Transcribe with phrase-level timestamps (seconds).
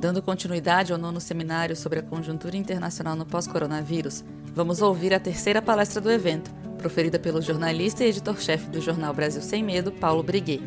[0.00, 4.24] Dando continuidade ao nono seminário sobre a conjuntura internacional no pós-coronavírus,
[4.54, 9.42] vamos ouvir a terceira palestra do evento, proferida pelo jornalista e editor-chefe do jornal Brasil
[9.42, 10.62] Sem Medo, Paulo Briguet.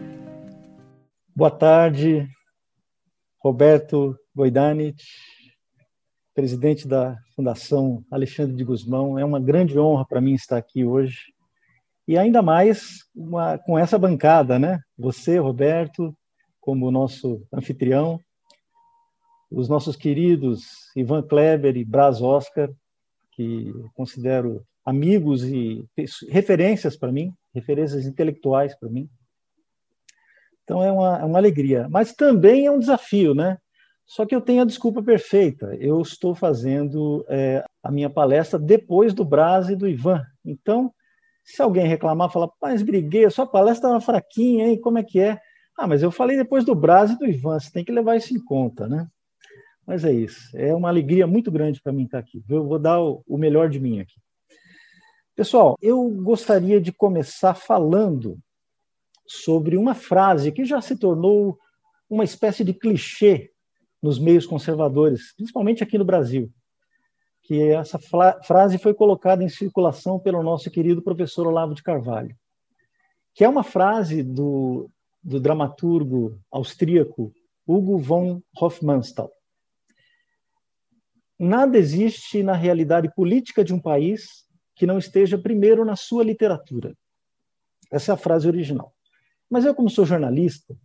[1.33, 2.27] Boa tarde,
[3.41, 5.02] Roberto Goidanit,
[6.36, 9.18] presidente da Fundação Alexandre de Guzmão.
[9.18, 11.20] É uma grande honra para mim estar aqui hoje.
[12.05, 14.82] E ainda mais uma, com essa bancada, né?
[14.97, 16.13] Você, Roberto,
[16.59, 18.19] como nosso anfitrião,
[19.51, 22.71] os nossos queridos Ivan Kleber e Braz Oscar,
[23.33, 25.86] que considero amigos e
[26.29, 29.10] referências para mim, referências intelectuais para mim.
[30.64, 33.58] Então é uma, é uma alegria, mas também é um desafio, né?
[34.05, 35.75] Só que eu tenho a desculpa perfeita.
[35.80, 40.22] Eu estou fazendo é, a minha palestra depois do Braz e do Ivan.
[40.45, 40.94] Então,
[41.44, 44.80] se alguém reclamar, falar, mas briguei, sua palestra estava fraquinha, hein?
[44.80, 45.39] Como é que é?
[45.77, 48.33] Ah, mas eu falei depois do Braz e do Ivan, você tem que levar isso
[48.33, 49.07] em conta, né?
[49.92, 50.56] Mas é isso.
[50.56, 52.42] É uma alegria muito grande para mim estar aqui.
[52.47, 54.22] Eu vou dar o melhor de mim aqui.
[55.36, 58.39] Pessoal, eu gostaria de começar falando
[59.28, 61.59] sobre uma frase que já se tornou
[62.09, 63.52] uma espécie de clichê
[64.02, 66.50] nos meios conservadores, principalmente aqui no Brasil.
[67.44, 68.00] Que essa
[68.45, 72.34] frase foi colocada em circulação pelo nosso querido professor Olavo de Carvalho,
[73.36, 74.89] que é uma frase do,
[75.22, 77.34] do dramaturgo austríaco
[77.67, 79.30] Hugo von Hofmannsthal.
[81.44, 86.95] Nada existe na realidade política de um país que não esteja primeiro na sua literatura.
[87.92, 88.94] Essa é a frase original.
[89.50, 90.78] Mas eu, como sou jornalista,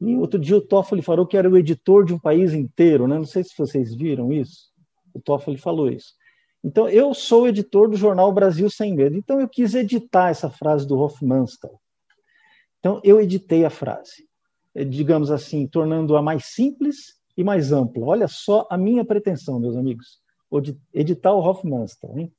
[0.00, 3.16] e outro dia o Toffoli falou que era o editor de um país inteiro, né?
[3.16, 4.70] não sei se vocês viram isso.
[5.12, 6.14] O Toffoli falou isso.
[6.62, 9.16] Então, eu sou editor do jornal Brasil Sem Medo.
[9.16, 11.82] Então, eu quis editar essa frase do Hofmannsthal.
[12.78, 14.28] Então, eu editei a frase,
[14.72, 18.06] eh, digamos assim, tornando-a mais simples e mais ampla.
[18.06, 20.20] Olha só a minha pretensão, meus amigos,
[20.92, 22.18] editar o Hofmannsthal.
[22.18, 22.32] Hein?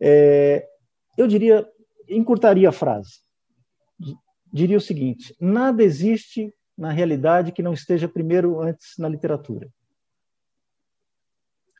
[0.00, 0.68] É,
[1.16, 1.68] eu diria,
[2.08, 3.20] encurtaria a frase.
[4.52, 9.68] Diria o seguinte: nada existe na realidade que não esteja primeiro antes na literatura.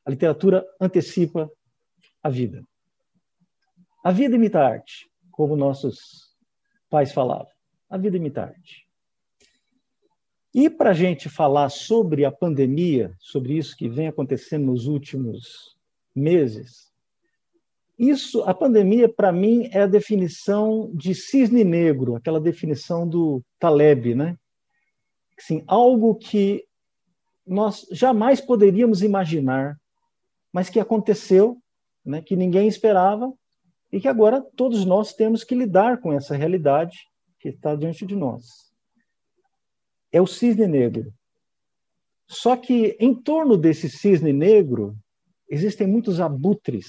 [0.05, 1.51] A literatura antecipa
[2.23, 2.65] a vida.
[4.03, 6.37] A vida imita a arte, como nossos
[6.91, 7.53] pais falavam.
[7.89, 8.88] A vida imita a arte.
[10.59, 15.77] E para a gente falar sobre a pandemia, sobre isso que vem acontecendo nos últimos
[16.13, 16.93] meses,
[17.97, 24.17] isso, a pandemia, para mim, é a definição de cisne negro, aquela definição do Taleb,
[24.17, 24.37] né?
[25.39, 26.65] Assim, algo que
[27.47, 29.79] nós jamais poderíamos imaginar,
[30.53, 31.57] mas que aconteceu,
[32.05, 32.21] né?
[32.21, 33.33] que ninguém esperava,
[33.93, 36.99] e que agora todos nós temos que lidar com essa realidade
[37.39, 38.68] que está diante de nós
[40.13, 41.13] é o cisne negro.
[42.27, 44.97] Só que em torno desse cisne negro
[45.49, 46.87] existem muitos abutres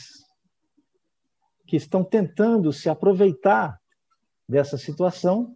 [1.65, 3.79] que estão tentando se aproveitar
[4.47, 5.55] dessa situação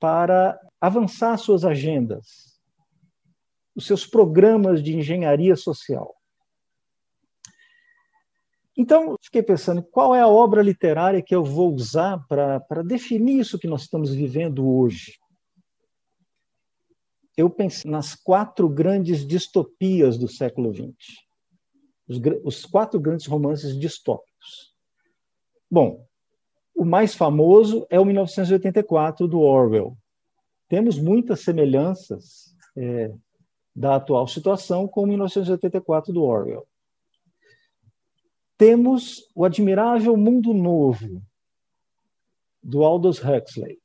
[0.00, 2.58] para avançar suas agendas,
[3.74, 6.14] os seus programas de engenharia social.
[8.76, 13.58] Então, fiquei pensando qual é a obra literária que eu vou usar para definir isso
[13.58, 15.16] que nós estamos vivendo hoje
[17.36, 20.94] eu pensei nas quatro grandes distopias do século XX,
[22.08, 24.74] os, os quatro grandes romances distópicos.
[25.70, 26.06] Bom,
[26.74, 29.96] o mais famoso é o 1984 do Orwell.
[30.68, 33.12] Temos muitas semelhanças é,
[33.74, 36.66] da atual situação com o 1984 do Orwell.
[38.56, 41.22] Temos o admirável Mundo Novo
[42.62, 43.78] do Aldous Huxley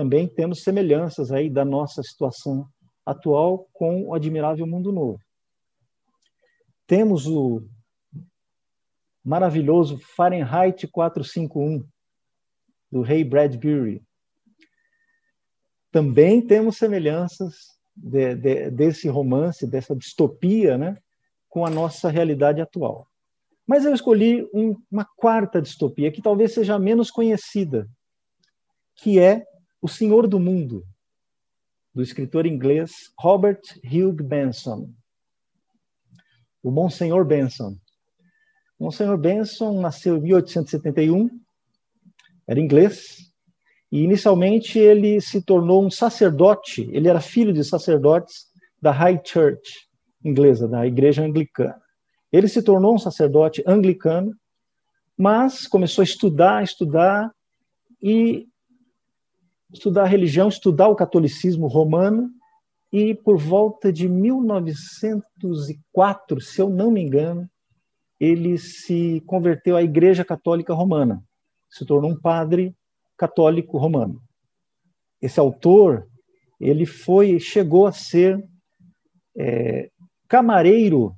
[0.00, 2.66] também temos semelhanças aí da nossa situação
[3.04, 5.20] atual com o admirável mundo novo.
[6.86, 7.62] Temos o
[9.22, 11.86] maravilhoso Fahrenheit 451
[12.90, 14.02] do Ray Bradbury.
[15.92, 17.54] Também temos semelhanças
[17.94, 20.96] de, de, desse romance, dessa distopia, né,
[21.46, 23.06] com a nossa realidade atual.
[23.66, 27.86] Mas eu escolhi um, uma quarta distopia que talvez seja menos conhecida,
[28.96, 29.49] que é
[29.80, 30.84] o Senhor do Mundo,
[31.94, 34.90] do escritor inglês Robert Hugh Benson.
[36.62, 37.76] O Monsenhor Benson.
[38.78, 41.30] O Monsenhor Benson nasceu em 1871,
[42.46, 43.30] era inglês,
[43.90, 48.46] e inicialmente ele se tornou um sacerdote, ele era filho de sacerdotes
[48.80, 49.88] da High Church
[50.24, 51.80] inglesa, da Igreja Anglicana.
[52.30, 54.34] Ele se tornou um sacerdote anglicano,
[55.16, 57.30] mas começou a estudar, estudar,
[58.02, 58.46] e
[59.72, 62.30] estudar religião, estudar o catolicismo romano,
[62.92, 67.48] e por volta de 1904, se eu não me engano,
[68.18, 71.22] ele se converteu à Igreja Católica Romana,
[71.68, 72.74] se tornou um padre
[73.16, 74.20] católico romano.
[75.22, 76.08] Esse autor,
[76.58, 78.44] ele foi, chegou a ser
[79.38, 79.88] é,
[80.26, 81.14] camareiro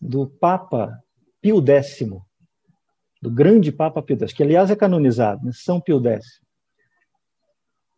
[0.00, 0.96] do Papa
[1.40, 1.98] Pio X,
[3.20, 5.50] do grande Papa Pio X, que aliás é canonizado, né?
[5.52, 6.40] São Pio X.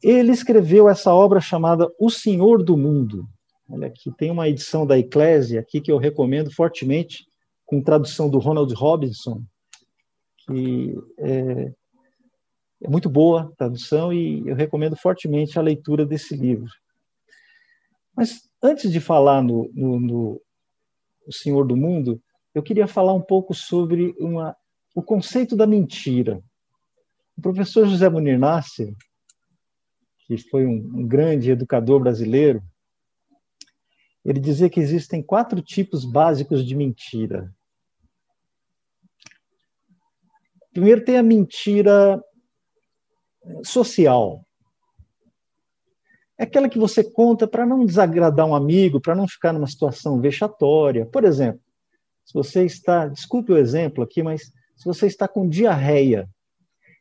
[0.03, 3.29] Ele escreveu essa obra chamada O Senhor do Mundo.
[3.69, 7.27] Olha aqui, tem uma edição da Eclésia aqui que eu recomendo fortemente,
[7.67, 9.43] com tradução do Ronald Robinson,
[10.39, 11.73] que é,
[12.83, 16.71] é muito boa a tradução e eu recomendo fortemente a leitura desse livro.
[18.17, 20.43] Mas antes de falar no, no, no
[21.27, 22.23] O Senhor do Mundo,
[22.55, 24.57] eu queria falar um pouco sobre uma,
[24.95, 26.43] o conceito da mentira.
[27.37, 28.95] O professor José Munir Nasser,
[30.29, 32.63] que foi um, um grande educador brasileiro,
[34.23, 37.51] ele dizia que existem quatro tipos básicos de mentira.
[40.71, 42.23] Primeiro tem a mentira
[43.65, 44.45] social.
[46.37, 50.21] É aquela que você conta para não desagradar um amigo, para não ficar numa situação
[50.21, 51.07] vexatória.
[51.07, 51.63] Por exemplo,
[52.27, 56.29] se você está, desculpe o exemplo aqui, mas se você está com diarreia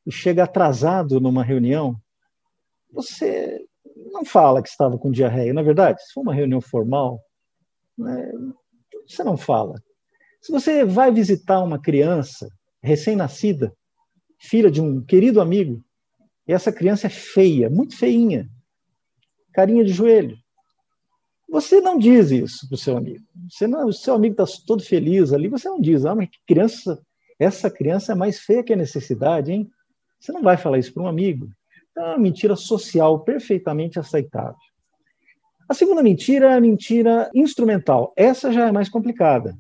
[0.06, 2.00] e chega atrasado numa reunião,
[2.92, 3.60] você
[4.12, 6.02] não fala que estava com diarreia, na é verdade?
[6.04, 7.20] Se for uma reunião formal,
[7.98, 8.32] né,
[9.08, 9.82] você não fala.
[10.42, 12.48] Se você vai visitar uma criança
[12.82, 13.74] recém-nascida,
[14.40, 15.84] filha de um querido amigo,
[16.48, 18.48] e essa criança é feia, muito feinha,
[19.52, 20.38] carinha de joelho,
[21.50, 23.24] você não diz isso para o seu amigo.
[23.50, 26.38] Você não, o seu amigo está todo feliz ali, você não diz, ah, mas que
[26.46, 27.02] criança,
[27.40, 29.70] essa criança é mais feia que a necessidade, hein?
[30.20, 31.48] Você não vai falar isso para um amigo.
[31.98, 34.56] É uma mentira social perfeitamente aceitável.
[35.68, 38.14] A segunda mentira é a mentira instrumental.
[38.16, 39.58] Essa já é mais complicada,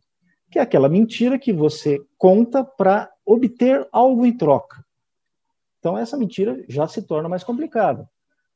[0.51, 4.85] que é aquela mentira que você conta para obter algo em troca.
[5.79, 8.07] Então, essa mentira já se torna mais complicada.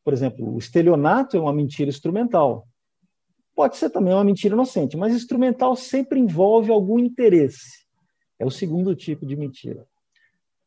[0.04, 2.68] Por exemplo, o estelionato é uma mentira instrumental.
[3.56, 7.86] Pode ser também uma mentira inocente, mas instrumental sempre envolve algum interesse.
[8.38, 9.88] É o segundo tipo de mentira.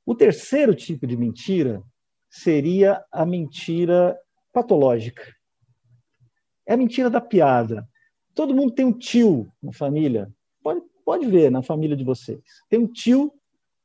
[0.04, 1.82] O terceiro tipo de mentira
[2.34, 4.18] seria a mentira
[4.52, 5.22] patológica.
[6.66, 7.88] É a mentira da piada.
[8.34, 10.28] Todo mundo tem um tio na família.
[10.60, 12.42] Pode, pode ver na família de vocês.
[12.68, 13.32] Tem um tio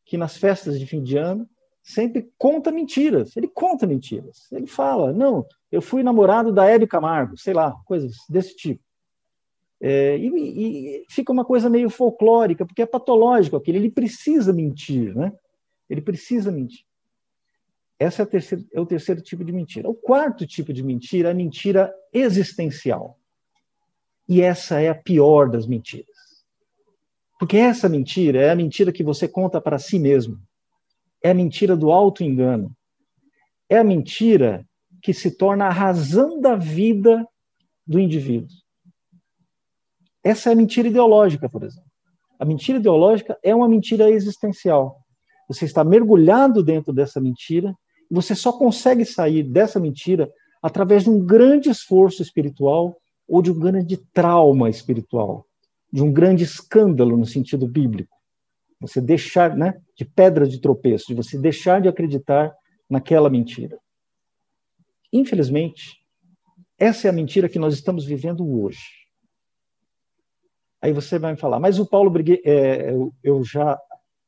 [0.04, 1.48] que nas festas de fim de ano
[1.84, 3.38] sempre conta mentiras.
[3.38, 4.52] Ele conta mentiras.
[4.52, 8.84] Ele fala: não, eu fui namorado da Hebe Camargo, sei lá, coisas desse tipo.
[9.80, 13.78] É, e, e, fica uma coisa meio folclórica, porque é patológico aquele.
[13.78, 15.32] Ele precisa mentir, né?
[15.88, 16.89] Ele precisa mentir.
[18.00, 18.28] Esse é,
[18.74, 19.90] é o terceiro tipo de mentira.
[19.90, 23.20] O quarto tipo de mentira é a mentira existencial.
[24.28, 26.08] E essa é a pior das mentiras.
[27.38, 30.40] Porque essa mentira é a mentira que você conta para si mesmo.
[31.22, 32.72] É a mentira do auto-engano.
[33.68, 34.66] É a mentira
[35.02, 37.26] que se torna a razão da vida
[37.86, 38.56] do indivíduo.
[40.24, 41.90] Essa é a mentira ideológica, por exemplo.
[42.38, 45.02] A mentira ideológica é uma mentira existencial.
[45.48, 47.76] Você está mergulhado dentro dessa mentira
[48.10, 52.98] você só consegue sair dessa mentira através de um grande esforço espiritual
[53.28, 55.46] ou de um grande trauma espiritual,
[55.92, 58.16] de um grande escândalo no sentido bíblico.
[58.82, 62.54] Você deixar, né, de pedra de tropeço, de você deixar de acreditar
[62.90, 63.78] naquela mentira.
[65.14, 66.00] Infelizmente,
[66.78, 69.00] essa é a mentira que nós estamos vivendo hoje.
[70.82, 73.78] Aí você vai me falar, mas o Paulo Brigue, é, eu já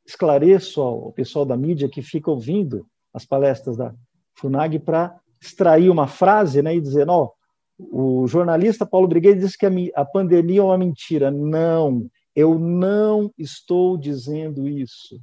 [0.05, 3.93] esclareço ao pessoal da mídia que fica ouvindo as palestras da
[4.35, 7.31] FUNAG para extrair uma frase né, e dizer, ó,
[7.77, 11.31] o jornalista Paulo Briguet disse que a, a pandemia é uma mentira.
[11.31, 15.19] Não, eu não estou dizendo isso.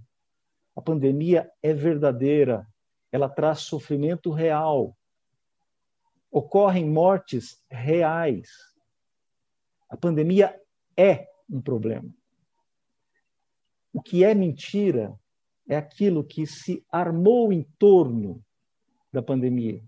[0.75, 2.67] A pandemia é verdadeira,
[3.13, 4.97] ela traz sofrimento real.
[6.31, 8.49] Ocorrem mortes reais.
[9.89, 10.55] A pandemia
[10.97, 12.09] é um problema.
[13.93, 15.19] O que é mentira
[15.69, 18.43] é aquilo que se armou em torno
[19.13, 19.83] da pandemia.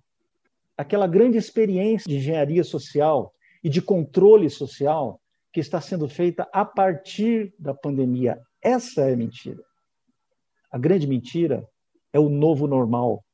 [0.77, 3.35] Aquela grande experiência de engenharia social
[3.65, 5.21] e de controle social
[5.53, 8.39] que está sendo feita a partir da pandemia.
[8.63, 9.63] Essa é a mentira.
[10.71, 11.67] A grande mentira
[12.13, 13.25] é o novo normal.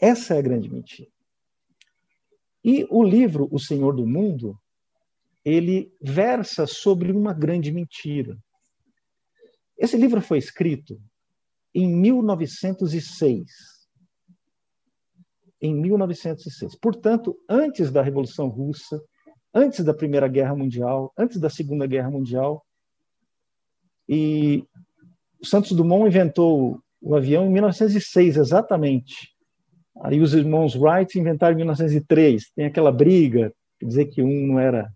[0.00, 1.10] Essa é a grande mentira.
[2.64, 4.58] E o livro O Senhor do Mundo,
[5.44, 8.36] ele versa sobre uma grande mentira.
[9.78, 11.00] Esse livro foi escrito
[11.76, 13.44] em 1906.
[15.60, 16.74] Em 1906.
[16.76, 18.98] Portanto, antes da Revolução Russa,
[19.52, 22.64] antes da Primeira Guerra Mundial, antes da Segunda Guerra Mundial.
[24.08, 24.64] E
[25.42, 29.34] Santos Dumont inventou o avião em 1906, exatamente.
[30.00, 32.52] Aí os irmãos Wright inventaram em 1903.
[32.54, 33.52] Tem aquela briga,
[33.82, 34.90] dizer que um não era.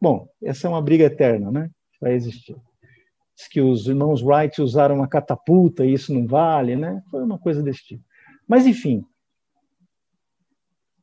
[0.00, 1.70] Bom, essa é uma briga eterna, né?
[2.00, 2.56] Vai existir.
[3.36, 7.02] Diz que os irmãos Wright usaram uma catapulta e isso não vale, né?
[7.10, 8.04] Foi uma coisa desse tipo.
[8.46, 9.04] Mas, enfim,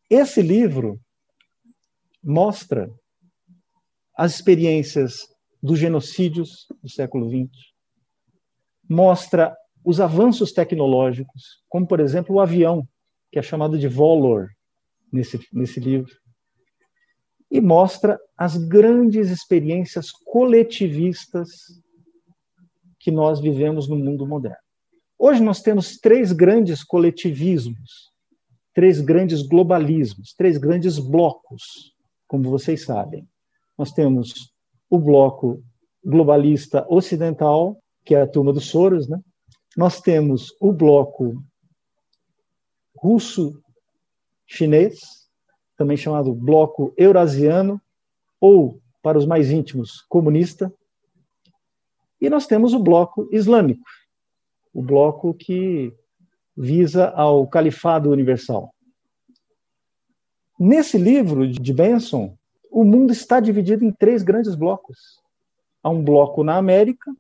[0.09, 0.99] esse livro
[2.23, 2.91] mostra
[4.15, 5.27] as experiências
[5.61, 7.49] dos genocídios do século XX,
[8.89, 12.87] mostra os avanços tecnológicos, como, por exemplo, o avião,
[13.31, 14.49] que é chamado de Volor
[15.11, 16.11] nesse, nesse livro,
[17.51, 21.49] e mostra as grandes experiências coletivistas
[22.99, 24.57] que nós vivemos no mundo moderno.
[25.17, 28.11] Hoje nós temos três grandes coletivismos,
[28.73, 31.93] três grandes globalismos, três grandes blocos,
[32.27, 33.27] como vocês sabem.
[33.77, 34.53] Nós temos
[34.89, 35.61] o bloco
[36.03, 39.19] globalista ocidental, que é a turma dos Soros, né?
[39.75, 41.43] Nós temos o bloco
[42.97, 44.99] russo-chinês,
[45.77, 47.79] também chamado bloco eurasiano,
[48.41, 50.73] ou, para os mais íntimos, comunista.
[52.21, 53.85] E nós temos o bloco islâmico,
[54.73, 55.93] o bloco que
[56.55, 58.73] visa ao califado universal.
[60.59, 62.37] Nesse livro de Benson,
[62.69, 65.21] o mundo está dividido em três grandes blocos.
[65.81, 67.11] Há um bloco na América,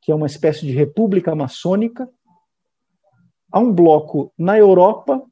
[0.00, 2.08] que é uma espécie de república maçônica.
[3.52, 5.22] Há um bloco na Europa,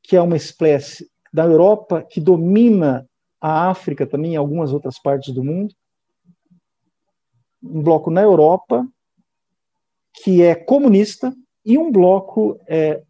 [0.00, 3.08] que é uma espécie da Europa que domina
[3.46, 5.74] a África também e algumas outras partes do mundo.
[7.62, 8.88] Um bloco na Europa,
[10.14, 11.30] que é comunista,
[11.62, 13.02] e um bloco é,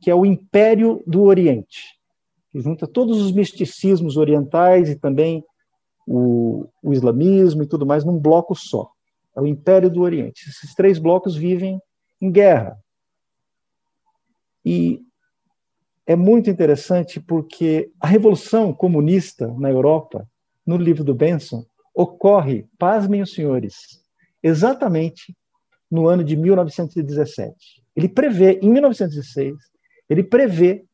[0.00, 1.98] que é o Império do Oriente,
[2.52, 5.44] que junta todos os misticismos orientais e também
[6.06, 8.88] o, o islamismo e tudo mais num bloco só.
[9.34, 10.48] É o Império do Oriente.
[10.48, 11.80] Esses três blocos vivem
[12.20, 12.78] em guerra.
[14.64, 15.02] E
[16.06, 20.28] é muito interessante porque a Revolução Comunista na Europa,
[20.66, 24.02] no livro do Benson, ocorre, pasmem os senhores,
[24.42, 25.34] exatamente
[25.90, 27.54] no ano de 1917.
[27.96, 29.54] Ele prevê, em 1906,
[30.08, 30.84] ele prevê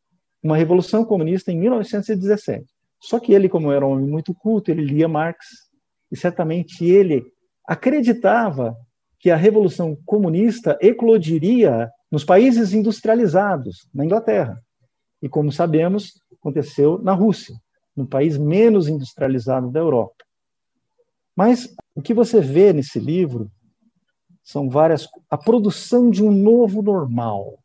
[0.42, 2.64] uma revolução comunista em 1917.
[3.00, 5.46] Só que ele, como era um homem muito culto, ele lia Marx
[6.12, 7.24] e certamente ele
[7.66, 8.76] acreditava
[9.18, 14.60] que a revolução comunista eclodiria nos países industrializados, na Inglaterra.
[15.22, 17.54] E como sabemos, aconteceu na Rússia,
[17.94, 20.24] no país menos industrializado da Europa.
[21.36, 23.50] Mas o que você vê nesse livro
[24.42, 27.58] são várias a produção de um novo normal.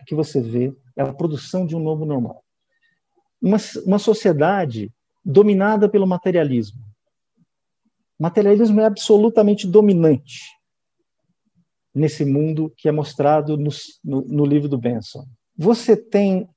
[0.00, 2.42] O que você vê é a produção de um novo normal
[3.40, 4.92] uma, uma sociedade
[5.24, 6.80] dominada pelo materialismo.
[8.18, 10.40] O materialismo é absolutamente dominante
[11.94, 13.70] nesse mundo que é mostrado no,
[14.04, 15.26] no, no livro do Benson.
[15.56, 16.48] Você tem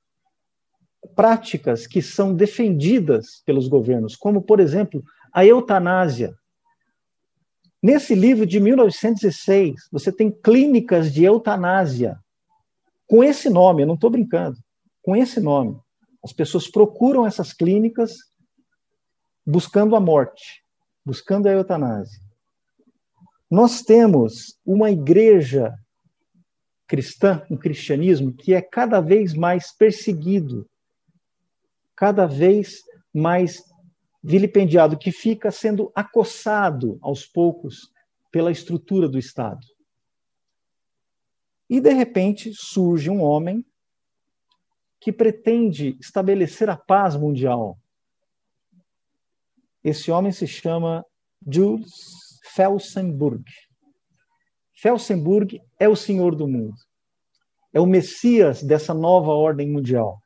[1.14, 5.02] práticas que são defendidas pelos governos, como, por exemplo,
[5.32, 6.34] a eutanásia.
[7.82, 12.18] Nesse livro de 1906, você tem clínicas de eutanásia
[13.10, 14.56] com esse nome, eu não estou brincando,
[15.02, 15.76] com esse nome.
[16.22, 18.12] As pessoas procuram essas clínicas
[19.44, 20.62] buscando a morte,
[21.04, 22.20] buscando a eutanásia.
[23.50, 25.74] Nós temos uma igreja
[26.86, 30.69] cristã, um cristianismo que é cada vez mais perseguido,
[32.00, 33.62] cada vez mais
[34.24, 37.92] vilipendiado, que fica sendo acossado aos poucos
[38.32, 39.60] pela estrutura do Estado.
[41.68, 43.62] E, de repente, surge um homem
[44.98, 47.78] que pretende estabelecer a paz mundial.
[49.84, 51.04] Esse homem se chama
[51.46, 53.44] Jules Felsenburg.
[54.72, 56.76] Felsenburg é o senhor do mundo.
[57.74, 60.18] É o messias dessa nova ordem mundial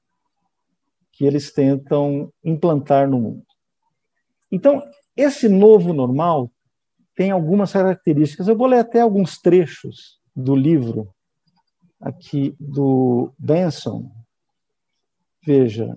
[1.16, 3.46] que eles tentam implantar no mundo.
[4.50, 4.82] Então,
[5.16, 6.50] esse novo normal
[7.14, 8.48] tem algumas características.
[8.48, 11.08] Eu vou ler até alguns trechos do livro
[12.00, 14.10] aqui do Benson,
[15.44, 15.94] Veja,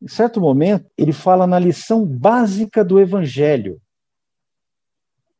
[0.00, 3.80] em certo momento, ele fala na lição básica do Evangelho.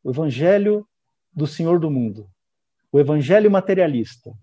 [0.03, 0.85] O Evangelho
[1.33, 2.29] do Senhor do mundo.
[2.91, 4.33] O Evangelho materialista.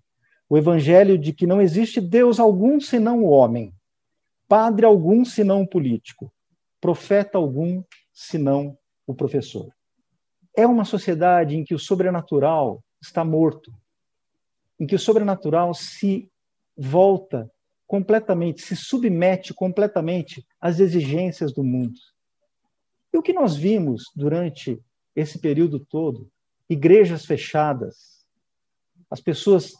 [0.49, 3.75] O Evangelho de que não existe Deus algum senão o homem.
[4.53, 6.31] Padre algum senão o político.
[6.79, 7.83] Profeta algum
[8.13, 9.75] senão o professor.
[10.55, 13.73] É uma sociedade em que o sobrenatural está morto.
[14.79, 16.31] Em que o sobrenatural se
[16.77, 17.51] volta
[17.87, 21.99] completamente, se submete completamente às exigências do mundo.
[23.11, 24.79] E o que nós vimos durante
[25.17, 26.31] esse período todo?
[26.69, 28.27] Igrejas fechadas,
[29.11, 29.73] as pessoas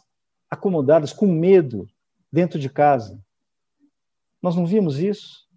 [0.49, 1.87] acomodadas com medo
[2.31, 3.23] dentro de casa.
[4.43, 5.47] Nós não vimos isso?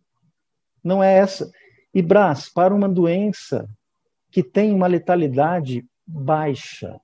[0.83, 1.51] Não é essa.
[1.93, 3.69] E Brás, para uma doença
[4.31, 7.01] que tem uma letalidade baixa,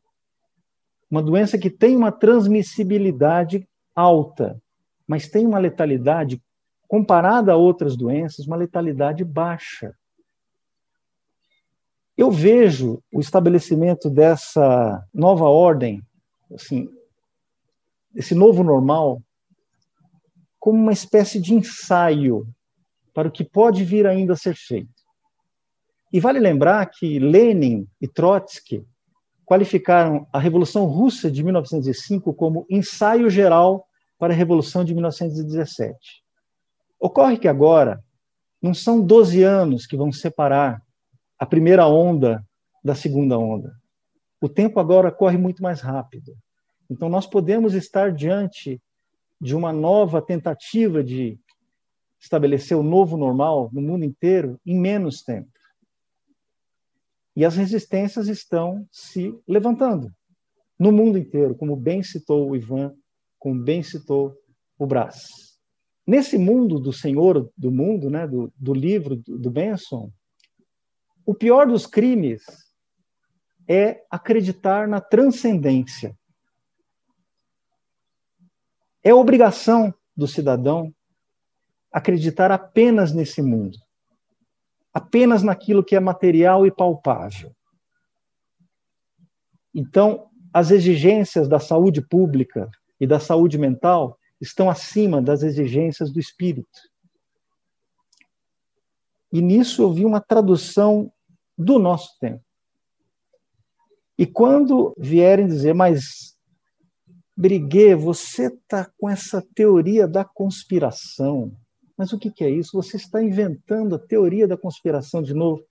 [1.11, 4.63] uma doença que tem uma transmissibilidade alta,
[5.09, 6.41] mas tem uma letalidade,
[6.87, 9.93] comparada a outras doenças, uma letalidade baixa.
[12.17, 16.01] Eu vejo o estabelecimento dessa nova ordem,
[16.55, 16.89] assim,
[18.15, 19.21] esse novo normal,
[20.63, 22.47] como uma espécie de ensaio
[23.13, 25.03] para o que pode vir ainda a ser feito.
[26.13, 28.87] E vale lembrar que Lenin e Trotsky
[29.45, 35.97] qualificaram a Revolução Russa de 1905 como ensaio geral para a Revolução de 1917.
[37.01, 38.01] Ocorre que agora
[38.63, 40.81] não são 12 anos que vão separar
[41.41, 42.41] a primeira onda
[42.85, 43.75] da segunda onda.
[44.41, 46.37] O tempo agora corre muito mais rápido.
[46.89, 48.81] Então, nós podemos estar diante
[49.43, 51.37] de uma nova tentativa de
[52.21, 55.51] estabelecer o novo normal no mundo inteiro em menos tempo.
[57.35, 60.15] E as resistências estão se levantando
[60.79, 62.95] no mundo inteiro, como bem citou o Ivan,
[63.37, 64.33] como bem citou
[64.79, 65.19] o Brás.
[66.07, 70.13] Nesse mundo do Senhor do mundo, né, do, do livro do Benson,
[71.27, 72.43] o pior dos crimes
[73.69, 76.17] é acreditar na transcendência.
[79.03, 80.95] É obrigação do cidadão
[81.91, 83.79] acreditar apenas nesse mundo
[84.93, 87.55] apenas naquilo que é material e palpável.
[89.75, 96.21] Então, as exigências da saúde pública e da saúde mental estão acima das exigências do
[96.21, 96.69] espírito.
[99.33, 101.11] E nisso eu vi uma tradução
[101.57, 102.45] do nosso tempo.
[104.19, 106.32] E quando vierem dizer, mas
[107.37, 111.53] Briguet, você está com essa teoria da conspiração,
[111.97, 112.73] mas o que, é isso?
[112.75, 115.63] Você está inventando a teoria da conspiração de novo.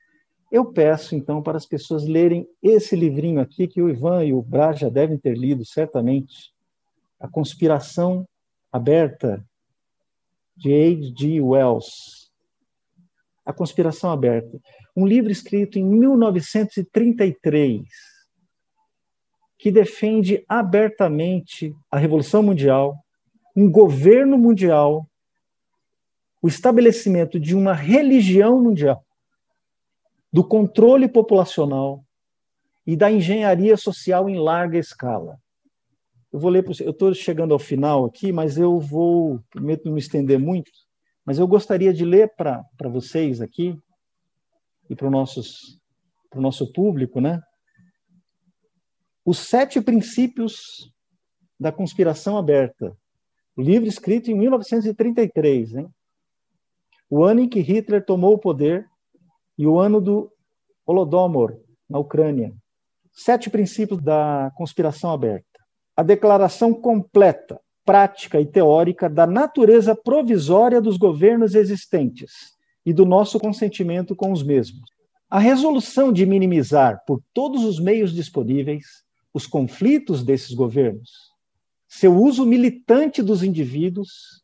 [0.52, 4.42] Eu peço, então, para as pessoas lerem esse livrinho aqui, que o Ivan e o
[4.42, 6.54] Braz já devem ter lido, certamente.
[7.20, 8.26] A Conspiração
[8.72, 9.46] Aberta,
[10.56, 11.42] de H.G.
[11.42, 12.32] Wells.
[13.46, 14.60] A Conspiração Aberta.
[14.96, 17.82] Um livro escrito em 1933,
[19.62, 22.98] que defende abertamente a Revolução Mundial,
[23.56, 25.08] um governo mundial
[26.42, 29.06] o estabelecimento de uma religião mundial,
[30.34, 32.04] do controle populacional
[32.88, 35.38] e da engenharia social em larga escala.
[36.34, 40.00] Eu vou ler, eu estou chegando ao final aqui, mas eu vou, prometo não me
[40.00, 40.72] estender muito,
[41.24, 43.78] mas eu gostaria de ler para vocês aqui
[44.90, 45.12] e para o
[46.42, 47.40] nosso público, né?
[49.24, 50.92] Os sete princípios
[51.60, 52.98] da conspiração aberta.
[53.56, 55.90] Livro escrito em 1933, hein?
[57.12, 58.88] o ano em que Hitler tomou o poder
[59.58, 60.32] e o ano do
[60.86, 61.58] Holodomor,
[61.90, 62.54] na Ucrânia.
[63.12, 65.46] Sete princípios da conspiração aberta.
[65.96, 72.32] A declaração completa, prática e teórica da natureza provisória dos governos existentes
[72.86, 74.90] e do nosso consentimento com os mesmos.
[75.30, 79.04] A resolução de minimizar, por todos os meios disponíveis,
[79.34, 81.32] os conflitos desses governos,
[81.88, 84.42] seu uso militante dos indivíduos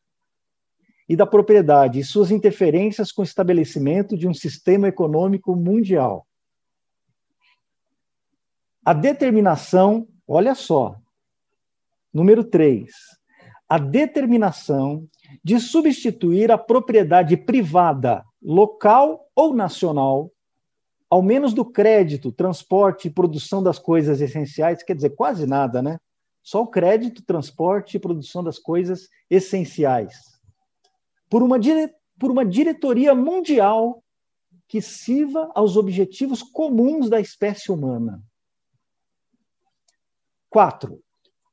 [1.08, 6.28] e da propriedade e suas interferências com o estabelecimento de um sistema econômico mundial.
[8.84, 10.96] A determinação, olha só,
[12.14, 12.90] número 3,
[13.68, 15.08] a determinação
[15.44, 20.32] de substituir a propriedade privada, local ou nacional,
[21.10, 26.00] ao menos do crédito, transporte e produção das coisas essenciais, quer dizer, quase nada, né?
[26.44, 30.38] Só o crédito, transporte e produção das coisas essenciais
[31.30, 31.94] por uma, dire...
[32.20, 34.04] por uma diretoria mundial
[34.68, 38.22] que sirva aos objetivos comuns da espécie humana.
[40.50, 41.02] Quatro,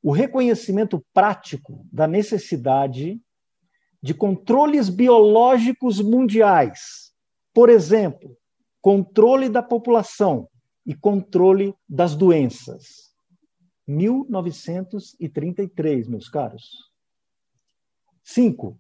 [0.03, 3.21] o reconhecimento prático da necessidade
[4.03, 7.13] de controles biológicos mundiais.
[7.53, 8.37] Por exemplo,
[8.85, 10.47] controle da população
[10.85, 13.15] e controle das doenças.
[13.87, 16.93] 1933, meus caros.
[18.23, 18.79] Cinco,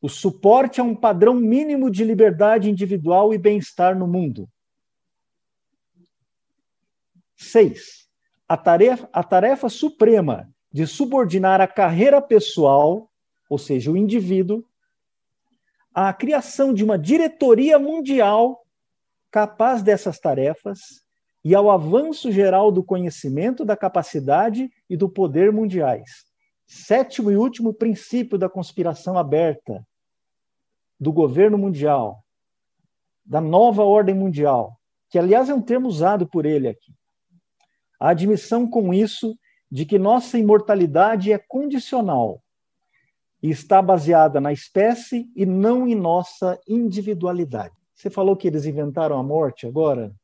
[0.00, 4.48] o suporte a um padrão mínimo de liberdade individual e bem-estar no mundo.
[7.36, 8.08] Seis,
[8.48, 13.10] a tarefa, a tarefa suprema de subordinar a carreira pessoal
[13.46, 14.64] ou seja, o indivíduo,
[15.92, 18.63] à criação de uma diretoria mundial
[19.34, 20.78] capaz dessas tarefas
[21.44, 26.08] e ao avanço geral do conhecimento, da capacidade e do poder mundiais.
[26.68, 29.84] Sétimo e último princípio da conspiração aberta
[31.00, 32.24] do governo mundial,
[33.24, 34.78] da nova ordem mundial,
[35.10, 36.94] que aliás é um termo usado por ele aqui.
[37.98, 39.36] A admissão com isso
[39.68, 42.40] de que nossa imortalidade é condicional
[43.42, 47.83] e está baseada na espécie e não em nossa individualidade.
[47.94, 50.14] Você falou que eles inventaram a morte agora,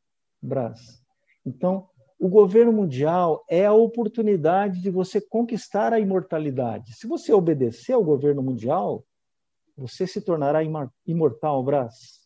[0.42, 1.02] Brás?
[1.46, 6.94] Então, o governo mundial é a oportunidade de você conquistar a imortalidade.
[6.94, 9.04] Se você obedecer ao governo mundial,
[9.76, 10.60] você se tornará
[11.06, 12.20] imortal, Brás.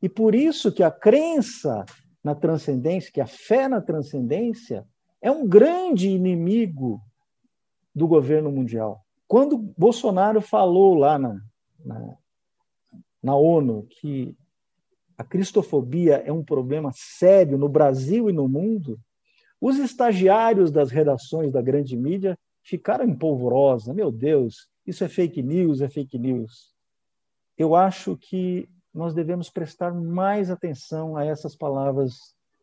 [0.00, 1.84] E por isso que a crença
[2.22, 4.86] na transcendência, que a fé na transcendência,
[5.20, 7.00] é um grande inimigo
[7.94, 9.04] do governo mundial.
[9.26, 11.40] Quando Bolsonaro falou lá na,
[11.84, 12.16] na,
[13.22, 14.36] na ONU que
[15.18, 19.00] a cristofobia é um problema sério no Brasil e no mundo,
[19.60, 23.92] os estagiários das redações da grande mídia ficaram em polvorosa.
[23.92, 26.72] Meu Deus, isso é fake news, é fake news.
[27.56, 32.14] Eu acho que nós devemos prestar mais atenção a essas palavras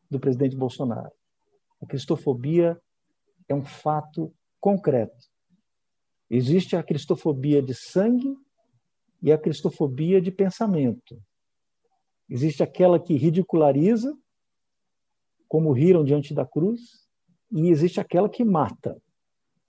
[0.10, 1.12] do presidente Bolsonaro.
[1.82, 2.80] A cristofobia
[3.50, 5.28] é um fato concreto.
[6.30, 8.34] Existe a cristofobia de sangue
[9.22, 11.22] e a cristofobia de pensamento.
[12.30, 14.18] Existe aquela que ridiculariza,
[15.48, 17.08] como riram diante da cruz,
[17.52, 19.02] e existe aquela que mata.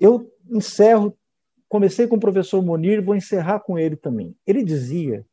[0.00, 1.16] Eu encerro,
[1.68, 4.34] comecei com o professor Monir, vou encerrar com ele também.
[4.46, 5.26] Ele dizia,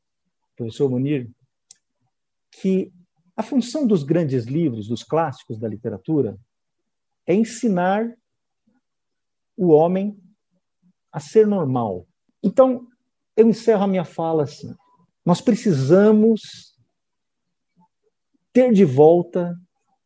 [0.55, 1.29] professor Monir,
[2.51, 2.91] que
[3.35, 6.37] a função dos grandes livros, dos clássicos da literatura,
[7.25, 8.13] é ensinar
[9.57, 10.17] o homem
[11.11, 12.05] a ser normal.
[12.43, 12.87] Então,
[13.35, 14.75] eu encerro a minha fala assim:
[15.25, 16.72] nós precisamos
[18.53, 19.53] ter de volta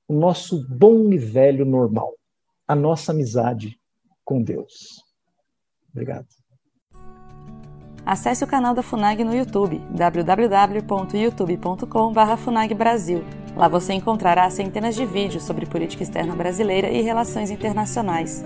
[0.07, 2.13] o nosso bom e velho normal,
[2.65, 3.77] a nossa amizade
[4.23, 5.03] com Deus.
[5.91, 6.25] Obrigado.
[8.05, 13.25] Acesse o canal da FUNAG no YouTube, www.youtube.com.br FUNAGBrasil.
[13.53, 18.45] Lá você encontrará centenas de vídeos sobre política externa brasileira e relações internacionais.